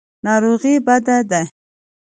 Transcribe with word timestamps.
ناروغي 0.25 0.73
بده 0.85 1.17
ده. 1.29 1.41